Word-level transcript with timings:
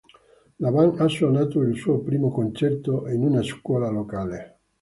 La 0.57 0.71
band 0.71 0.97
ha 0.99 1.07
suonato 1.07 1.61
il 1.61 1.77
suo 1.77 2.01
primo 2.01 2.31
concerto 2.31 3.07
in 3.07 3.21
una 3.21 3.43
scuola 3.43 3.87
locale. 3.91 4.59